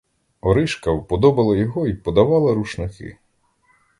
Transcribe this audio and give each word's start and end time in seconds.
Оришка 0.41 0.91
вподобала 0.93 1.55
його 1.57 1.87
й 1.87 1.93
подавала 1.93 2.53
рушники. 2.53 3.17